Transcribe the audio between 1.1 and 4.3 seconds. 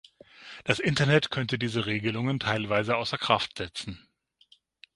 könnte diese Regelungen teilweise außer Kraft setzen.